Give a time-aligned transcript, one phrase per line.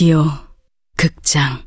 [0.00, 0.24] 라디오
[0.96, 1.59] 극장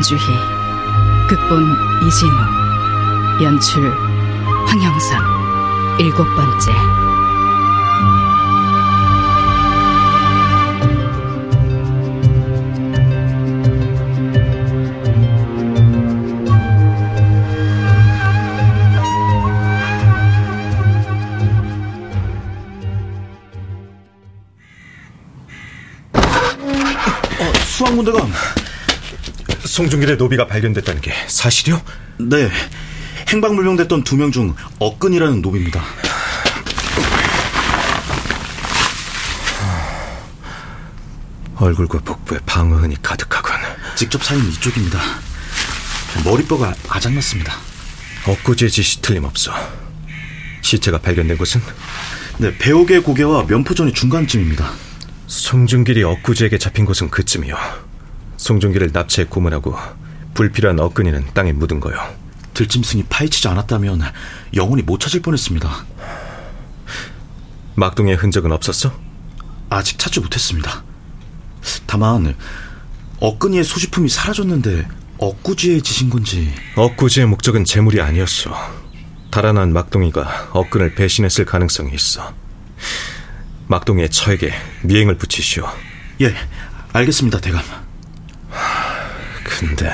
[0.00, 0.18] 원주희
[1.28, 3.90] 극본 이진우 연출
[4.66, 5.20] 황영선
[5.98, 6.72] 일곱 번째
[27.66, 28.30] 수학문대감.
[29.74, 31.80] 송중길의 노비가 발견됐다는 게 사실이요?
[32.18, 32.50] 네.
[33.28, 35.80] 행방불명됐던 두 명 중 억근이라는 노비입니다.
[41.56, 43.54] 얼굴과 복부에 방어흔이 가득하군.
[43.94, 44.98] 직접 사인 이쪽입니다.
[46.24, 47.54] 머리뼈가 아작났습니다.
[48.26, 49.52] 엊그제 짓이 틀림없어.
[50.62, 51.60] 시체가 발견된 곳은?
[52.38, 54.70] 네, 배옥의 고개와 면포전의 중간쯤입니다.
[55.26, 57.56] 송중길이 엊그제에게 잡힌 곳은 그쯤이요.
[58.40, 59.76] 송중길을 납치해 고문하고
[60.32, 61.96] 불필요한 엇근이는 땅에 묻은 거요.
[62.54, 64.00] 들짐승이 파헤치지 않았다면
[64.54, 65.68] 영원히 못 찾을 뻔했습니다.
[67.74, 68.92] 막동의 흔적은 없었어?
[69.68, 70.82] 아직 찾지 못했습니다.
[71.86, 72.34] 다만
[73.20, 78.56] 엇근이의 소지품이 사라졌는데 엇구지의 짓인 건지 엇구지의 목적은 재물이 아니었어.
[79.30, 82.34] 달아난 막동이가 엇근을 배신했을 가능성이 있어.
[83.68, 84.52] 막동이의 처에게
[84.82, 85.68] 미행을 붙이시오.
[86.22, 86.34] 예,
[86.94, 87.89] 알겠습니다, 대감.
[89.60, 89.92] 근데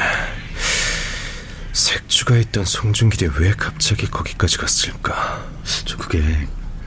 [1.72, 5.44] 색주가 있던 송중길이 왜 갑자기 거기까지 갔을까?
[5.84, 6.22] 저 그게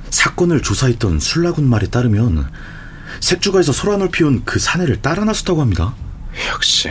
[0.09, 2.49] 사건을 조사했던 술라군 말에 따르면
[3.19, 5.93] 색주가에서 소란을 피운 그 사내를 따라 나섰다고 합니다.
[6.53, 6.89] 역시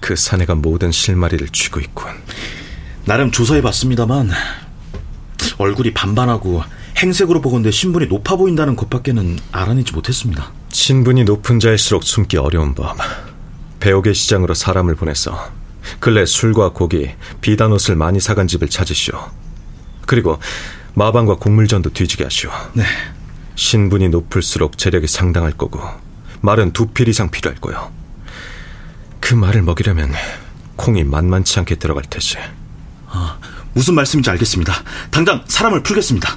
[0.00, 2.12] 그 사내가 모든 실마리를 쥐고 있군.
[3.04, 4.30] 나름 조사해봤습니다만
[5.58, 6.62] 얼굴이 반반하고
[6.96, 10.52] 행색으로 보건대 신분이 높아 보인다는 것밖에는 알아내지 못했습니다.
[10.70, 12.96] 신분이 높은 자일수록 숨기 어려운 법.
[13.86, 15.52] 배옥의 시장으로 사람을 보내서
[16.00, 19.30] 근래 술과 고기, 비단 옷을 많이 사간 집을 찾으시오.
[20.06, 20.40] 그리고
[20.94, 22.50] 마방과 곡물전도 뒤지게 하시오.
[22.72, 22.84] 네.
[23.54, 25.80] 신분이 높을수록 재력이 상당할 거고
[26.40, 27.92] 말은 두 필 이상 필요할 거요.
[29.20, 30.12] 그 말을 먹이려면
[30.74, 32.38] 콩이 만만치 않게 들어갈 테지.
[33.08, 33.38] 아,
[33.72, 34.74] 무슨 말씀인지 알겠습니다.
[35.12, 36.36] 당장 사람을 풀겠습니다.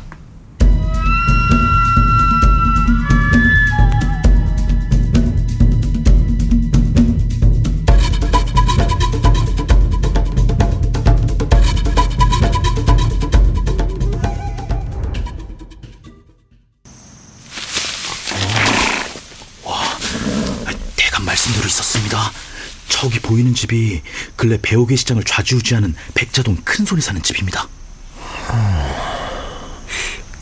[23.29, 24.01] 보이는 집이
[24.35, 27.67] 근래 배옥의 시장을 좌지우지하는 백자동 큰손이 사는 집입니다.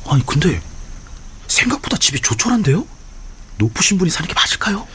[0.05, 0.61] 아니 근데
[1.47, 2.87] 생각보다 집이 조촐한데요?
[3.57, 4.87] 높으신 분이 사는 게 맞을까요?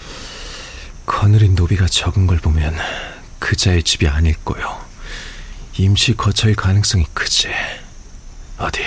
[1.04, 2.74] 거느린 노비가 적은 걸 보면
[3.38, 4.82] 그자의 집이 아닐 거요.
[5.76, 7.50] 임시 거처일 가능성이 크지.
[8.56, 8.80] 어디?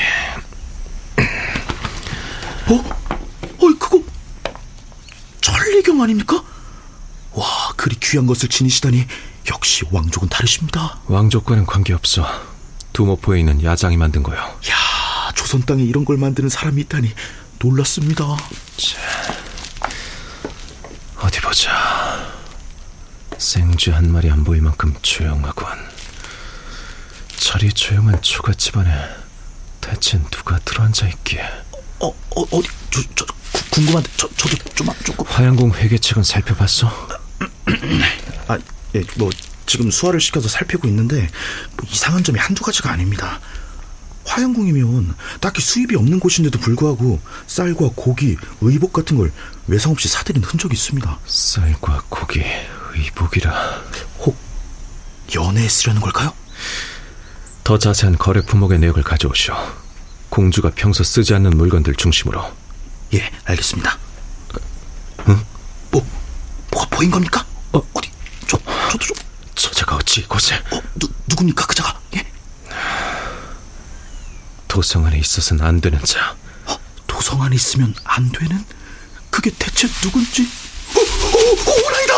[2.68, 2.84] 어?
[3.60, 4.02] 어이 그거
[5.42, 6.44] 천리경 아닙니까?
[7.35, 9.06] 와, 그리 귀한 것을 지니시다니
[9.50, 11.00] 역시 왕족은 다르십니다.
[11.07, 12.25] 왕족과는 관계없어.
[12.94, 14.38] 두모포에 있는 야장이 만든 거요.
[14.40, 17.13] 야, 조선 땅에 이런 걸 만드는 사람이 있다니
[17.59, 18.25] 놀랐습니다.
[18.78, 18.97] 자,
[21.20, 22.34] 어디 보자.
[23.38, 25.67] 생쥐 한 마리 안 보일 만큼 조용하군.
[27.35, 28.91] 저리 조용한 초가 집 안에
[29.81, 31.41] 대체 누가 들어앉아 있기에?
[31.99, 32.67] 어, 어 어디?
[32.90, 33.26] 저, 저
[33.72, 35.26] 궁금한데 저, 저도 좀 조금.
[35.28, 37.25] 화양궁 회계책은 살펴봤어?
[38.47, 38.58] 아,
[38.96, 39.29] 예, 뭐
[39.66, 41.29] 지금 수화를 시켜서 살피고 있는데
[41.78, 43.40] 뭐 이상한 점이 한두 가지가 아닙니다.
[44.26, 49.32] 화양궁이면 딱히 수입이 없는 곳인데도 불구하고 쌀과 고기, 의복 같은 걸
[49.67, 51.20] 외상 없이 사들인 흔적이 있습니다.
[51.26, 52.44] 쌀과 고기,
[52.94, 53.84] 의복이라
[54.20, 54.35] 혹
[55.34, 56.34] 연애에 쓰려는 걸까요?
[57.64, 59.56] 더 자세한 거래 품목의 내역을 가져오시오.
[60.29, 62.52] 공주가 평소 쓰지 않는 물건들 중심으로.
[63.14, 63.97] 예, 알겠습니다.
[65.29, 65.44] 응?
[65.91, 66.06] 뭐,
[66.72, 67.45] 뭐가 보인 겁니까?
[67.76, 68.10] 어, 어디?
[68.48, 68.58] 저,
[68.92, 69.18] 저도 좀.
[69.56, 70.56] 저자가 어찌 이곳에?
[70.72, 72.00] 어, 누, 누굽니까, 그 자가?
[72.16, 72.26] 예?
[74.68, 76.36] 도성 안에 있어서는 안 되는 자.
[76.66, 76.78] 어,
[77.08, 77.36] 도성?
[77.38, 78.64] 정 안에 있으면 안 되는?
[79.30, 80.48] 그게 대체 누군지?
[80.96, 82.14] 오, 오, 오라이다!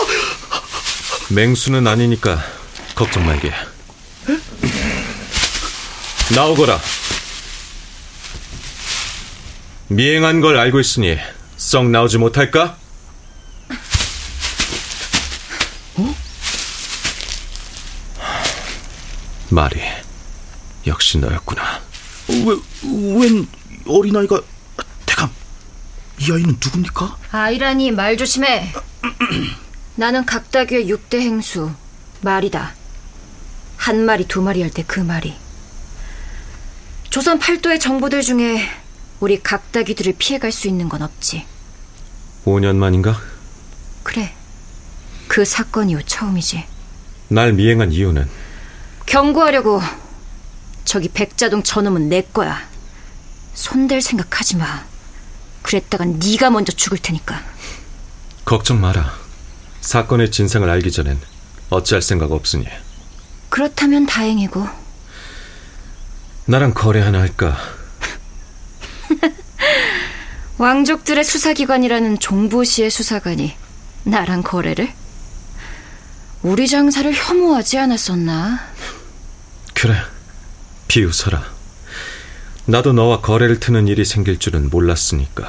[1.29, 2.43] 맹수는 아니니까
[2.95, 3.51] 걱정 말게.
[6.35, 6.79] 나오거라.
[9.87, 11.17] 미행한 걸 알고 있으니
[11.55, 12.77] 썩 나오지 못할까?
[19.49, 19.79] 말이
[20.85, 21.81] 역시 너였구나.
[22.29, 22.55] 왜,
[23.19, 23.47] 웬
[23.87, 24.41] 어린아이가
[25.05, 25.29] 대감
[26.19, 27.17] 이 아이는 누굽니까?
[27.31, 28.71] 아이라니 말 조심해.
[29.95, 31.71] 나는 각다귀의 6대 행수
[32.21, 32.73] 말이다.
[33.77, 35.35] 한 마리 두 마리 할 때 그 말이.
[37.09, 38.61] 조선 팔도의 정보들 중에
[39.19, 41.45] 우리 각다귀들을 피해갈 수 있는 건 없지.
[42.45, 43.19] 5년 만인가?
[44.03, 44.33] 그래.
[45.27, 46.63] 그 사건 이후 처음이지.
[47.29, 48.29] 날 미행한 이유는?
[49.07, 49.81] 경고하려고.
[50.85, 52.61] 저기 백자동 저놈은 내 거야.
[53.55, 54.85] 손댈 생각하지 마.
[55.63, 57.43] 그랬다간 네가 먼저 죽을 테니까.
[58.45, 59.11] 걱정 마라.
[59.81, 61.19] 사건의 진상을 알기 전엔
[61.69, 62.67] 어찌할 생각 없으니.
[63.49, 64.67] 그렇다면 다행이고.
[66.45, 67.57] 나랑 거래 하나 할까?
[70.57, 73.55] 왕족들의 수사기관이라는 종보시의 수사관이
[74.03, 74.91] 나랑 거래를?
[76.43, 78.59] 우리 장사를 혐오하지 않았었나?
[79.79, 79.93] 그래,
[80.87, 81.43] 비웃어라.
[82.65, 85.47] 나도 너와 거래를 트는 일이 생길 줄은 몰랐으니까.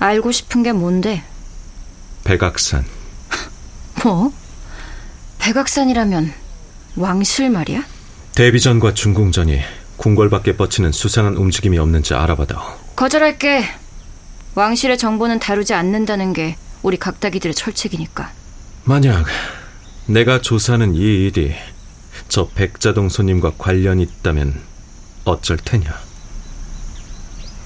[0.00, 1.22] 알고 싶은 게 뭔데?
[2.24, 2.84] 백악산.
[4.02, 4.32] 뭐?
[5.38, 6.32] 백악산이라면
[6.96, 7.84] 왕실 말이야?
[8.34, 9.60] 대비전과 중궁전이
[9.96, 12.76] 궁궐밖에 뻗치는 수상한 움직임이 없는지 알아봐다오.
[12.96, 13.66] 거절할게.
[14.56, 18.32] 왕실의 정보는 다루지 않는다는 게 우리 각다기들의 철칙이니까.
[18.82, 19.26] 만약
[20.06, 21.54] 내가 조사하는 이 일이
[22.30, 24.60] 저 백자동 손님과 관련이 있다면
[25.24, 25.98] 어쩔 테냐?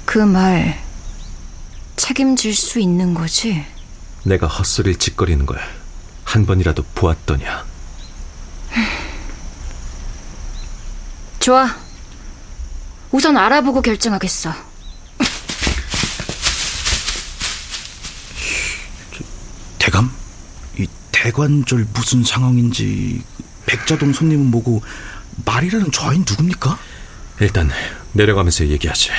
[0.06, 0.82] 그 말
[1.96, 3.64] 책임질 수 있는 거지?
[4.24, 5.58] 내가 헛소리를 짓거리는 걸
[6.24, 7.64] 한 번이라도 보았더냐?
[11.38, 11.76] 좋아.
[13.12, 14.52] 우선 알아보고 결정하겠어.
[19.78, 20.10] 대감?
[20.78, 23.22] 이 대관절 무슨 상황인지
[23.74, 24.82] 백자동 손님은 뭐고
[25.44, 26.78] 말이라는 저 아이는 누굽니까?
[27.40, 27.68] 일단
[28.12, 29.10] 내려가면서 얘기하지.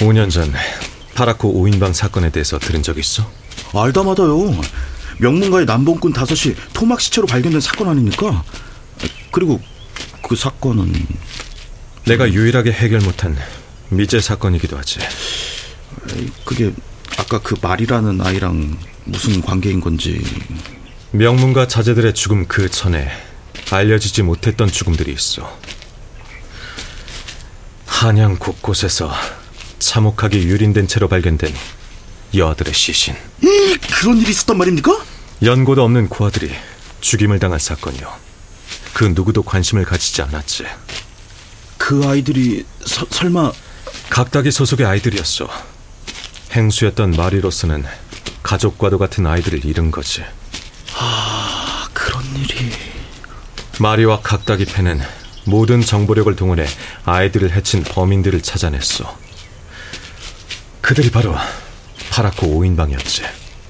[0.00, 0.52] (5년) 전
[1.18, 3.28] 파라코 오인방 사건에 대해서 들은 적 있어?
[3.74, 4.60] 알다마다요.
[5.18, 8.44] 명문가의 남봉꾼 다섯이 토막 시체로 발견된 사건 아닙니까?
[9.32, 9.60] 그리고
[10.22, 10.94] 그 사건은
[12.04, 13.36] 내가 유일하게 해결 못한
[13.88, 15.00] 미제 사건이기도 하지.
[16.44, 16.72] 그게
[17.16, 20.24] 아까 그 말이라는 아이랑 무슨 관계인 건지
[21.10, 23.10] 명문가 자제들의 죽음 그 전에
[23.72, 25.58] 알려지지 못했던 죽음들이 있어.
[27.86, 29.10] 한양 곳곳에서
[29.78, 31.54] 참혹하게 유린된 채로 발견된
[32.34, 33.14] 여아들의 시신.
[33.44, 34.96] 음, 그런 일이 있었단 말입니까?
[35.42, 36.52] 연고도 없는 고아들이
[37.00, 38.12] 죽임을 당한 사건이요.
[38.92, 40.66] 그 누구도 관심을 가지지 않았지.
[41.78, 43.52] 그 아이들이 서, 설마
[44.10, 45.48] 각각의 소속의 아이들이었어.
[46.52, 47.84] 행수였던 마리로서는
[48.42, 50.24] 가족과도 같은 아이들을 잃은 거지.
[50.96, 52.72] 아, 그런 일이.
[53.78, 55.00] 마리와 각각이 패는
[55.44, 56.66] 모든 정보력을 동원해
[57.04, 59.16] 아이들을 해친 범인들을 찾아냈어.
[60.88, 61.36] 그들이 바로
[62.08, 63.22] 파라코 5인방이었지.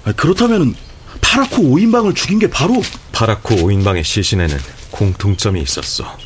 [0.05, 0.77] 아, 그렇다면
[1.21, 4.57] 파라코 5인방을 죽인 게 바로 파라코 5인방의 시신에는
[4.93, 6.17] 공통점이 있었어.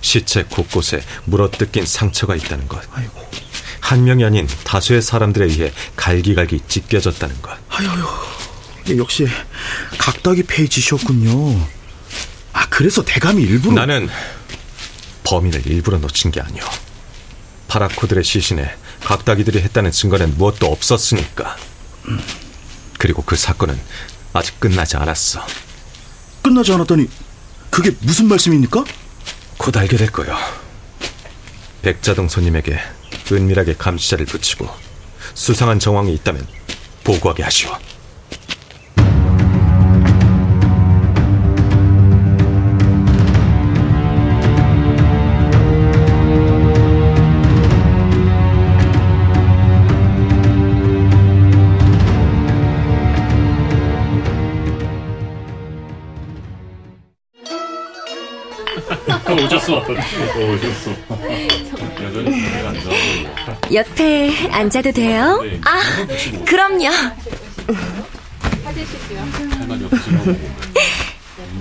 [0.00, 2.80] 시체 곳곳에 물어뜯긴 상처가 있다는 것.
[2.94, 3.20] 아이고.
[3.80, 7.50] 한 명이 아닌 다수의 사람들에 의해 갈기갈기 찢겨졌다는 것.
[7.68, 9.28] 아유, 역시
[9.98, 11.68] 각다기 페이지셨군요.
[12.54, 14.08] 아, 그래서 대감이 일부러 나는
[15.24, 16.64] 범인을 일부러 놓친 게 아니오.
[17.68, 21.56] 파라코들의 시신에 각다기들이 했다는 증거는 무엇도 없었으니까.
[22.98, 23.78] 그리고 그 사건은
[24.32, 25.44] 아직 끝나지 않았어.
[26.42, 27.08] 끝나지 않았다니
[27.70, 28.84] 그게 무슨 말씀입니까?
[29.58, 30.36] 곧 알게 될 거요.
[31.82, 32.78] 백자동 손님에게
[33.30, 34.68] 은밀하게 감시자를 붙이고
[35.34, 36.46] 수상한 정황이 있다면
[37.04, 37.76] 보고하게 하시오.
[59.66, 59.84] 좋았어.
[63.72, 65.42] 옆에 앉아도 돼요?
[65.64, 65.80] 아,
[66.44, 66.88] 그럼요.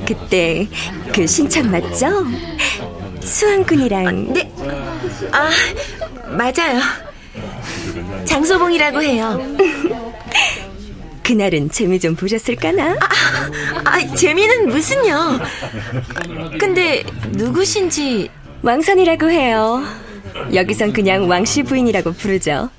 [0.06, 0.68] 그때
[1.14, 2.26] 그 신청 맞죠?
[3.22, 4.52] 수환군이랑 네.
[5.32, 5.50] 아,
[6.32, 6.82] 맞아요.
[8.26, 9.40] 장소봉이라고 해요.
[11.32, 12.98] 그날은 재미 좀 보셨을까나?
[13.86, 15.40] 아, 재미는 무슨요?
[16.60, 18.30] 근데 누구신지
[18.62, 19.82] 왕선이라고 해요.
[20.54, 22.70] 여기선 그냥 왕씨 부인이라고 부르죠.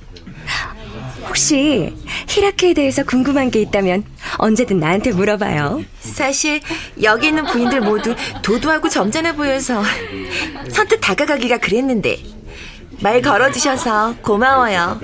[1.26, 1.94] 혹시
[2.28, 4.04] 히라크에 대해서 궁금한 게 있다면
[4.36, 5.82] 언제든 나한테 물어봐요.
[6.00, 6.60] 사실
[7.02, 9.82] 여기 있는 부인들 모두 도도하고 점잖아 보여서
[10.68, 12.18] 선뜻 다가가기가 그랬는데
[13.00, 15.00] 말 걸어주셔서 고마워요.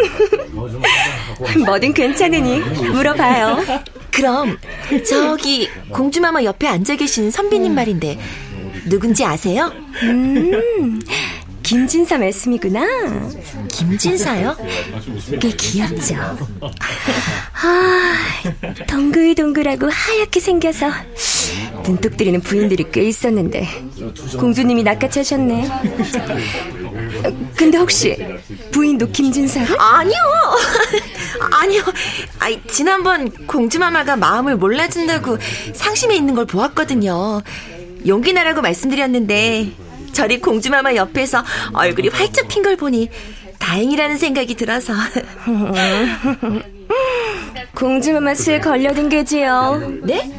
[1.66, 3.58] 뭐든 괜찮으니 물어봐요.
[4.10, 4.58] 그럼
[5.06, 8.18] 저기 공주마마 옆에 앉아 계신 선비님 말인데
[8.86, 9.72] 누군지 아세요?
[10.02, 11.00] 음,
[11.62, 12.80] 김진사 말씀이구나.
[13.70, 14.56] 김진사요?
[15.40, 16.14] 꽤 귀엽죠.
[17.52, 18.14] 아,
[18.86, 20.90] 동글동글하고 하얗게 생겨서
[21.84, 23.68] 눈독 들이는 부인들이 꽤 있었는데
[24.38, 25.68] 공주님이 낚아채 셨네.
[27.56, 28.16] 근데 혹시
[28.72, 29.76] 부인도 김진사를?
[29.78, 30.16] 아니요.
[31.60, 31.82] 아니요.
[32.38, 35.38] 아이, 지난번 공주마마가 마음을 몰라준다고
[35.74, 37.42] 상심해 있는 걸 보았거든요.
[38.06, 39.72] 용기 나라고 말씀드렸는데
[40.12, 43.10] 저리 공주마마 옆에서 얼굴이 활짝 핀 걸 보니
[43.58, 44.92] 다행이라는 생각이 들어서
[47.74, 50.00] 공주마마 수에 걸려든 게지요.
[50.04, 50.30] 네?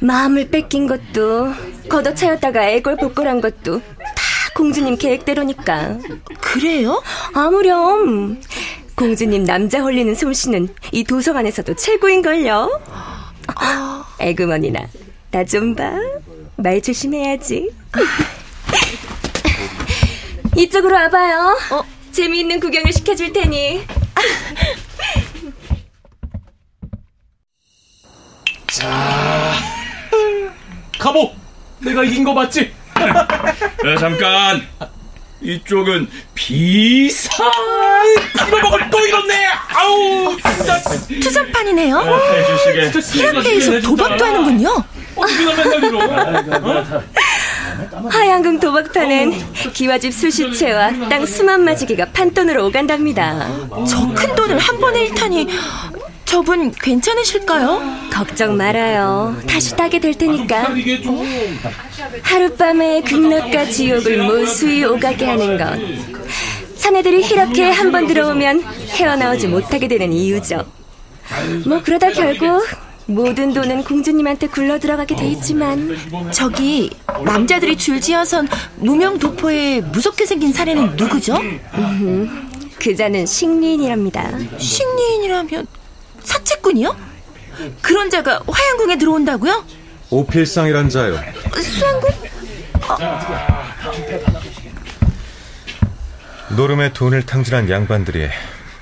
[0.00, 1.52] 마음을 뺏긴 것도
[1.88, 4.22] 걷어차였다가 애걸복걸한 것도 다
[4.54, 5.98] 공주님 계획대로니까.
[6.40, 7.02] 그래요?
[7.34, 8.40] 아무렴.
[9.06, 12.80] 공주님 남자 홀리는 솜씨는 이 도서관에서도 최고인걸요.
[14.20, 14.78] 애구머니나
[15.32, 15.90] 나 좀 봐.
[16.56, 17.68] 말 조심해야지.
[20.56, 21.58] 이쪽으로 와봐요.
[21.72, 21.82] 어?
[22.12, 23.84] 재미있는 구경을 시켜줄 테니.
[30.98, 31.32] 가보.
[31.80, 32.72] 내가 이긴 거 맞지?
[33.00, 34.62] 야, 잠깐.
[35.42, 37.46] 이쪽은 비싼
[38.46, 39.46] 이걸 먹을 또 잃었네.
[39.74, 40.80] 아우, 진짜.
[41.20, 41.98] 투전판이네요.
[41.98, 43.18] 해주시게.
[43.18, 44.84] 히라케에서 도박도 하는군요.
[45.56, 46.00] 맨날 이러?
[48.10, 53.48] 하양궁 도박판은 기와집 수시채와 땅 수만 마지기가 판돈으로 오간답니다.
[53.86, 55.46] 저 큰 돈을 한 번에 잃다니
[56.32, 57.82] 저분 괜찮으실까요?
[58.10, 59.36] 걱정 말아요.
[59.46, 60.74] 다시 따게 될 테니까.
[61.02, 61.26] 좀.
[62.22, 65.78] 하룻밤에 극락과 지옥을 모수히 오가게 하는 것.
[66.76, 68.62] 사내들이 이렇게 한번 들어오면
[68.92, 70.64] 헤어나오지 못하게 되는 이유죠.
[71.66, 72.66] 뭐 그러다 결국
[73.04, 75.94] 모든 돈은 공주님한테 굴러 들어가게 돼 있지만
[76.30, 76.88] 저기
[77.26, 81.38] 남자들이 줄지어선 무명 도포에 무섭게 생긴 사례는 누구죠?
[82.78, 84.30] 그자는 식리인이랍니다.
[84.56, 85.81] 식리인이라면
[86.24, 86.96] 사채꾼이요?
[87.80, 89.64] 그런 자가 화양궁에 들어온다고요?
[90.10, 91.18] 오필상이란 자요.
[91.54, 92.10] 수양궁?
[96.50, 98.28] 노름에 돈을 탕진한 양반들이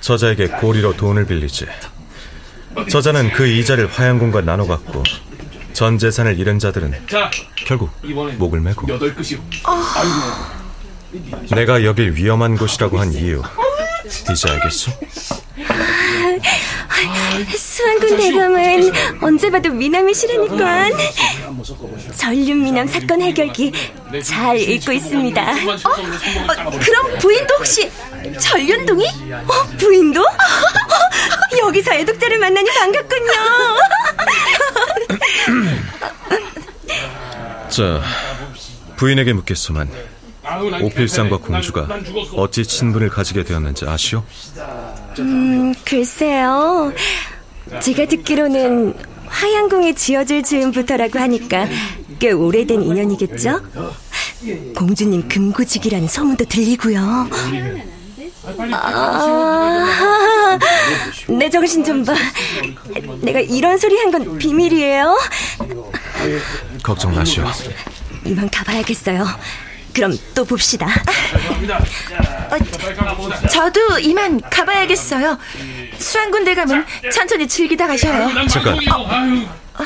[0.01, 1.67] 저자에게 고리로 돈을 빌리지.
[2.89, 5.03] 저자는 그 이자를 화양궁과 나눠 갖고
[5.73, 7.31] 전 재산을 잃은 자들은 자,
[7.67, 7.91] 결국
[8.39, 9.39] 목을 메고 끝이요.
[11.51, 13.43] 내가 여길 위험한 곳이라고 한 이유
[14.33, 14.93] 이제 알겠어?
[17.57, 18.93] 수왕군 대감은
[19.23, 20.89] 언제 봐도 미남이시라니까.
[22.17, 23.73] 전륜 미남 사건 해결기
[24.23, 25.43] 잘 읽고 있습니다.
[25.43, 27.91] 어, 그럼 부인도 혹시
[28.39, 29.05] 전륜동이?
[29.07, 30.25] 어, 부인도?
[31.67, 33.31] 여기서 애독자를 만나니 반갑군요.
[37.71, 38.03] 자,
[38.97, 39.91] 부인에게 묻겠소만
[40.83, 41.87] 오필상과 공주가
[42.35, 44.25] 어찌 친분을 가지게 되었는지 아시오?
[45.19, 46.93] 음, 글쎄요.
[47.83, 48.95] 제가 듣기로는
[49.27, 51.67] 화양궁에 지어질 즈음부터라고 하니까
[52.19, 53.61] 꽤 오래된 인연이겠죠?
[54.75, 57.29] 공주님 금고직이라는 소문도 들리고요.
[58.73, 60.59] 아,
[61.29, 62.15] 내 정신 좀 봐.
[63.21, 65.17] 내가 이런 소리 한 건 비밀이에요.
[66.83, 67.45] 걱정 마시오.
[68.25, 69.25] 이만 가봐야겠어요.
[69.93, 70.87] 그럼 또 봅시다.
[73.51, 75.39] 저도 이만 가봐야겠어요.
[75.99, 78.31] 수양군 대감은 천천히 즐기다 가셔요.
[78.49, 78.79] 잠깐.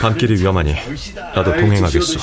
[0.00, 0.74] 밤길이 위험하니
[1.34, 2.18] 나도 동행하겠소.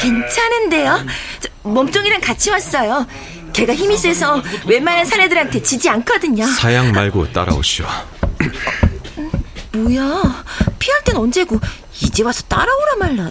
[0.00, 1.06] 괜찮은데요?
[1.40, 3.06] 저, 몸종이랑 같이 왔어요.
[3.52, 6.44] 걔가 힘이 세서 웬만한 사내들한테 지지 않거든요.
[6.46, 7.86] 사양 말고 따라오시오.
[9.72, 10.44] 뭐야?
[10.78, 11.58] 피할 땐 언제고
[12.02, 13.30] 이제 와서 따라오라 말라.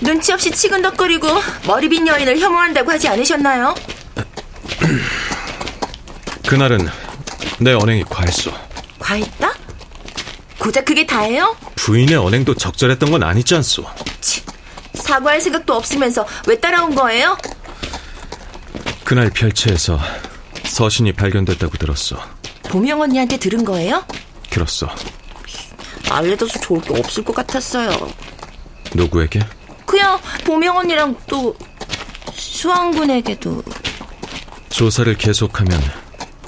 [0.00, 1.26] 눈치 없이 치근덕거리고
[1.66, 3.74] 머리빗 여인을 혐오한다고 하지 않으셨나요?
[6.46, 6.88] 그날은
[7.58, 8.50] 내 언행이 과했어.
[8.98, 9.52] 과했다?
[10.58, 11.56] 고작 그게 다예요?
[11.76, 13.84] 부인의 언행도 적절했던 건 아니지 않소.
[14.20, 14.42] 치,
[14.94, 17.36] 사과할 생각도 없으면서 왜 따라온 거예요?
[19.04, 19.98] 그날 별채에서
[20.64, 22.20] 서신이 발견됐다고 들었어.
[22.64, 24.04] 보명 언니한테 들은 거예요?
[24.50, 24.88] 그렇소.
[26.10, 27.90] 알려줘서 좋을 게 없을 것 같았어요.
[28.94, 29.40] 누구에게?
[29.88, 31.56] 그냥 보명 언니랑 또
[32.30, 33.62] 수왕군에게도
[34.68, 35.80] 조사를 계속하면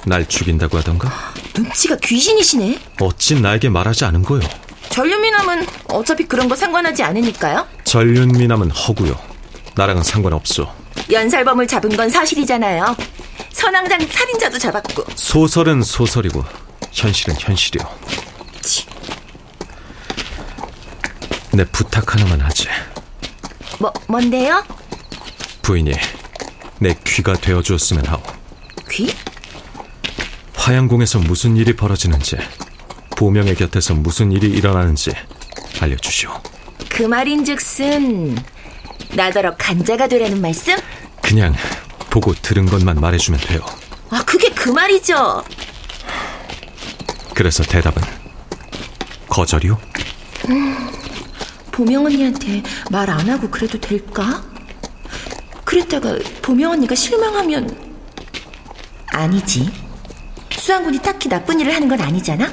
[0.05, 1.11] 날 죽인다고 하던가?
[1.55, 2.79] 눈치가 귀신이시네.
[3.01, 4.41] 어찌 나에게 말하지 않은 거요?
[4.89, 7.67] 전륜미남은 어차피 그런 거 상관하지 않으니까요.
[7.83, 9.19] 전륜미남은 허구요.
[9.75, 10.67] 나랑은 상관없소.
[11.11, 12.95] 연살범을 잡은 건 사실이잖아요.
[13.53, 15.05] 선왕장 살인자도 잡았고.
[15.15, 16.43] 소설은 소설이고
[16.91, 17.83] 현실은 현실이요.
[18.61, 18.85] 치.
[21.51, 22.67] 내 부탁 하나만 하지.
[23.81, 24.63] 뭐 뭔데요?
[25.63, 25.91] 부인이
[26.79, 28.21] 내 귀가 되어 주었으면 하오.
[28.91, 29.11] 귀?
[30.55, 32.37] 화양궁에서 무슨 일이 벌어지는지,
[33.17, 35.11] 보명의 곁에서 무슨 일이 일어나는지
[35.79, 36.29] 알려주시오.
[36.89, 38.37] 그 말인즉슨
[39.15, 40.75] 나더러 간자가 되라는 말씀?
[41.23, 41.55] 그냥
[42.11, 43.61] 보고 들은 것만 말해주면 돼요.
[44.11, 45.43] 아 그게 그 말이죠.
[47.33, 48.03] 그래서 대답은
[49.27, 49.79] 거절이요?
[51.71, 54.43] 보명 언니한테 말 안 하고 그래도 될까?
[55.65, 57.75] 그랬다가 보명 언니가 실망하면
[59.07, 59.71] 아니지.
[60.51, 62.49] 수왕군이 딱히 나쁜 일을 하는 건 아니잖아.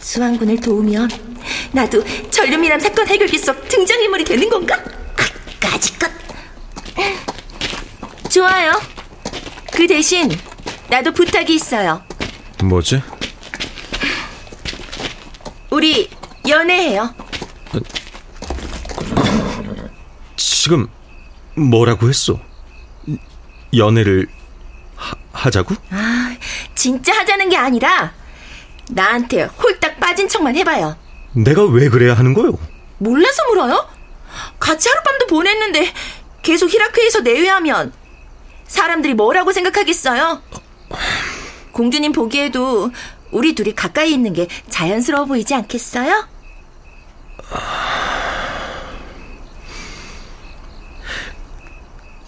[0.00, 1.08] 수왕군을 도우면
[1.72, 4.82] 나도 전륜미남 사건 해결기 속 등장인물이 되는 건가?
[5.60, 6.10] 아까지 것.
[8.30, 8.72] 좋아요.
[9.72, 10.30] 그 대신
[10.88, 12.02] 나도 부탁이 있어요.
[12.62, 13.02] 뭐지?
[15.70, 16.08] 우리
[16.48, 17.14] 연애해요.
[20.66, 20.88] 지금
[21.54, 22.40] 뭐라고 했어?
[23.72, 24.26] 연애를
[24.96, 25.76] 하, 하자고?
[25.90, 26.36] 아,
[26.74, 28.12] 진짜 하자는 게 아니라
[28.90, 30.96] 나한테 홀딱 빠진 척만 해봐요.
[31.34, 32.58] 내가 왜 그래야 하는 거요?
[32.98, 33.88] 몰라서 물어요?
[34.58, 35.92] 같이 하룻밤도 보냈는데
[36.42, 37.92] 계속 히라크에서 내외하면
[38.66, 40.42] 사람들이 뭐라고 생각하겠어요?
[41.70, 42.90] 공주님 보기에도
[43.30, 46.26] 우리 둘이 가까이 있는 게 자연스러워 보이지 않겠어요?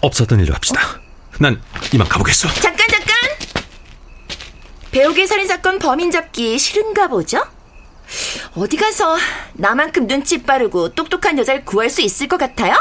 [0.01, 0.81] 없었던 일로 합시다.
[1.39, 1.61] 난
[1.93, 2.47] 이만 가보겠어.
[2.55, 3.15] 잠깐 잠깐!
[4.91, 7.43] 배우계 살인 사건 범인 잡기 싫은가 보죠?
[8.55, 9.17] 어디 가서
[9.53, 12.73] 나만큼 눈치 빠르고 똑똑한 여자를 구할 수 있을 것 같아요?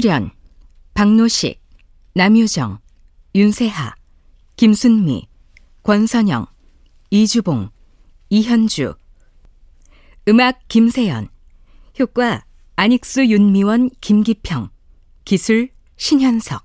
[0.00, 0.30] 출연
[0.94, 1.60] 박노식,
[2.14, 2.78] 남유정,
[3.34, 3.96] 윤세하,
[4.54, 5.26] 김순미,
[5.82, 6.46] 권선영,
[7.10, 7.70] 이주봉,
[8.30, 8.94] 이현주.
[10.28, 11.26] 음악 김세연.
[11.98, 12.44] 효과
[12.76, 14.68] 안익수 윤미원 김기평.
[15.24, 16.64] 기술 신현석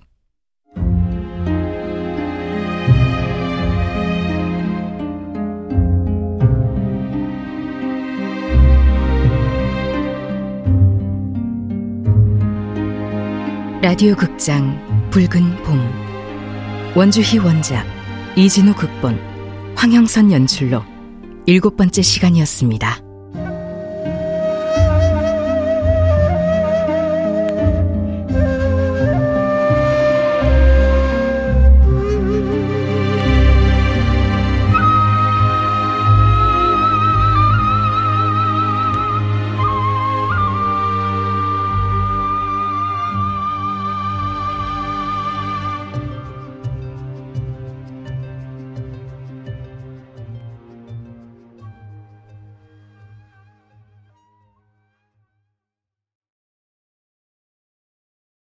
[13.83, 15.77] 라디오 극장 붉은 봄
[16.95, 17.85] 원주희 원작
[18.37, 19.19] 이진우 극본
[19.75, 20.81] 황영선 연출로
[21.45, 23.12] 일곱 번째 시간이었습니다.